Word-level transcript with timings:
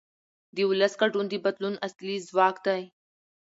د 0.55 0.57
ولس 0.69 0.93
ګډون 1.01 1.25
د 1.29 1.33
بدلون 1.45 1.75
اصلي 1.87 2.15
ځواک 2.29 2.55
دی 2.65 2.81